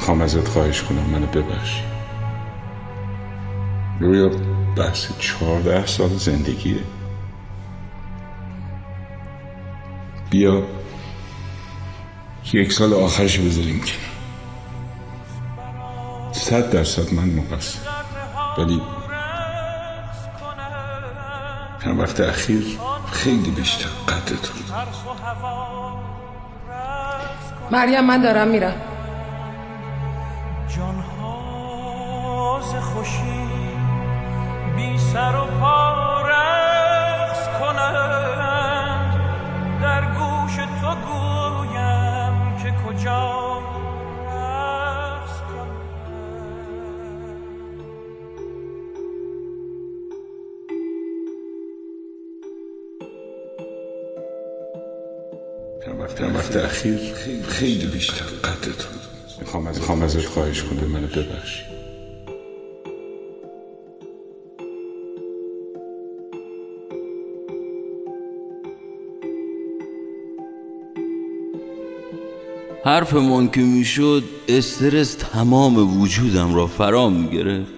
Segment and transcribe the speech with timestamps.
[0.00, 1.82] می‌خوام ازت خواهش کنم منو ببخشی
[4.00, 4.30] رویا
[4.76, 6.76] بحث چهارده سال زندگیه.
[10.30, 10.62] بیا.
[12.52, 13.92] یک سال آخرش بذاریم که
[16.32, 17.78] صد درصد من مقصر.
[18.58, 18.82] ولی
[21.84, 22.78] چند وقت اخیر
[23.12, 24.52] خیلی بیشتر قدر تو
[27.70, 28.89] مریم من دارم میرم.
[30.76, 33.48] جانها ز خوشی
[34.76, 39.20] بی سر و پا رقص کنند.
[39.82, 43.58] در گوش تو گویم که کجا
[44.26, 45.80] رقص کنند.
[55.84, 57.14] چند وقت, اخیر
[57.48, 59.09] خیلی بیشتر قدر تو.
[59.40, 60.88] می‌خوام از می‌خوام ازت خواهش کنم.
[60.88, 61.62] منو ببخشی
[72.84, 77.72] حرف من که می‌شد استرس تمام وجودم را فرا می‌گرفت.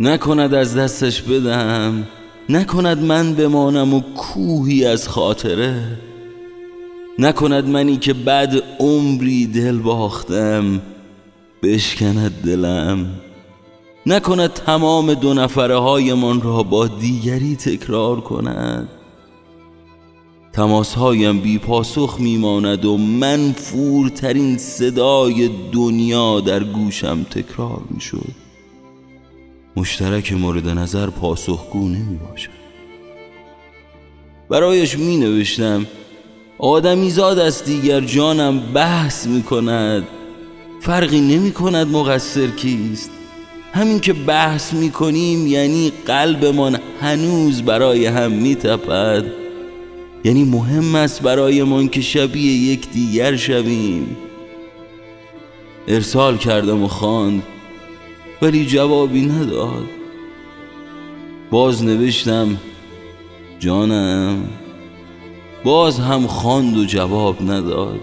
[0.00, 2.08] نکند از دستش بدم
[2.48, 6.07] نکند من بمانم و کوهی از خاطره.
[7.18, 10.82] نکند منی که بعد عمری دل باختم
[11.62, 13.06] بشکند دلم.
[14.06, 18.88] نکند تمام دو نفره های من را با دیگری تکرار کند.
[20.52, 28.48] تماس هایم بی پاسخ میماند و من فورترین صدای دنیا در گوشم تکرار می‌شد.
[29.76, 32.50] مشترک مورد نظر پاسخگو نمی باشد
[34.48, 35.86] برایش می نوشتم
[36.58, 40.08] آدمی زاد است دیگر جانم بحث می کند
[40.80, 43.10] فرقی نمی کند مقصر کیست.
[43.72, 49.24] همین که بحث می کنیم یعنی قلبمان هنوز برای هم می تپد
[50.24, 54.16] یعنی مهم است برایمان که شبیه یک دیگر شویم.
[55.88, 57.42] ارسال کردم و خواند
[58.42, 59.86] ولی جوابی نداد.
[61.50, 62.56] باز نوشتم
[63.58, 64.67] جانم.
[65.68, 68.00] باز هم خواند و جواب نداد.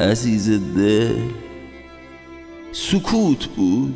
[0.00, 1.18] عزیز دل
[2.72, 3.94] سکوت بود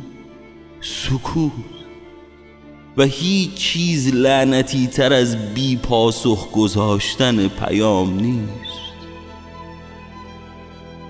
[0.81, 1.51] سکوت.
[2.97, 8.87] و هیچ چیز لعنتی تر از بی پاسخ گذاشتن پیام نیست.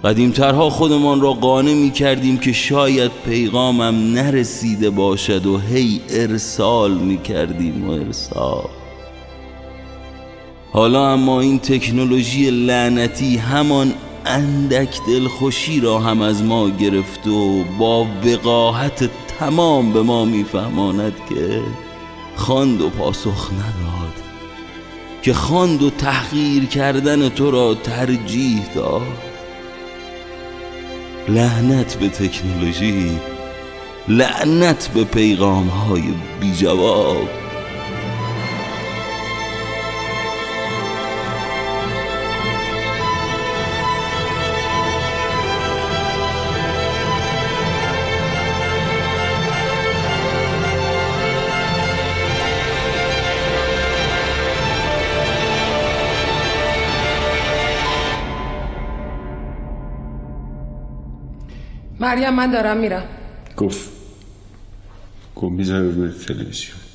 [0.03, 7.22] قدیمترها خودمان را قانع می کردیم که شاید پیغامم نرسیده باشد و هی ارسال می
[7.22, 8.77] کردیم و ارسال.
[10.72, 13.94] حالا اما این تکنولوژی لعنتی همان
[14.25, 21.61] اندک دلخوشی را هم از ما گرفت و با وقاحت تمام به ما میفهماند که
[22.35, 24.13] خواند و پاسخ نداد
[25.22, 29.01] که خواند و تحقیر کردن تو را ترجیح داد.
[31.29, 33.11] لعنت به تکنولوژی
[34.07, 36.03] لعنت به پیغام های
[36.41, 37.47] بی جواب
[62.00, 63.03] مریم من دارم میرم.
[63.58, 63.90] گفت.
[65.35, 66.87] گفت می‌ذاره روی تلویزیون.